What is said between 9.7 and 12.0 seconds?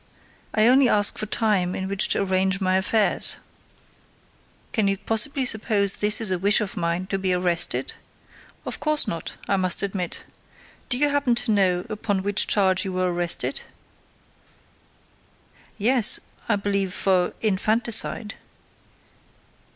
admit. "Do you happen to know